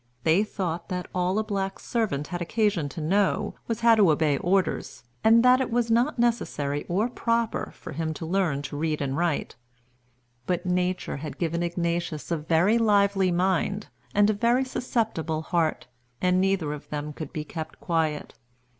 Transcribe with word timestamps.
They 0.23 0.43
thought 0.43 0.89
that 0.89 1.05
all 1.13 1.37
a 1.37 1.43
black 1.43 1.77
servant 1.77 2.25
had 2.29 2.41
occasion 2.41 2.89
to 2.89 2.99
know 2.99 3.53
was 3.67 3.81
how 3.81 3.93
to 3.93 4.09
obey 4.09 4.37
orders, 4.39 5.03
and 5.23 5.43
that 5.45 5.61
it 5.61 5.69
was 5.69 5.91
not 5.91 6.17
necessary 6.17 6.87
or 6.89 7.07
proper 7.07 7.71
for 7.75 7.91
him 7.91 8.11
to 8.15 8.25
learn 8.25 8.63
to 8.63 8.75
read 8.75 8.99
and 8.99 9.15
write. 9.15 9.57
But 10.47 10.65
nature 10.65 11.17
had 11.17 11.37
given 11.37 11.61
Ignatius 11.61 12.31
a 12.31 12.37
very 12.37 12.79
lively 12.79 13.31
mind, 13.31 13.89
and 14.15 14.27
a 14.31 14.33
very 14.33 14.65
susceptible 14.65 15.43
heart, 15.43 15.85
and 16.19 16.41
neither 16.41 16.73
of 16.73 16.89
them 16.89 17.13
could 17.13 17.31
be 17.31 17.43
kept 17.43 17.79
quiet. 17.79 18.33